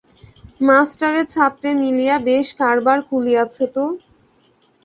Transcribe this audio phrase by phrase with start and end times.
[0.61, 3.83] মাস্টারে ছাত্রে মিলিয়া বেশ কারবার খুলিয়াছ তো।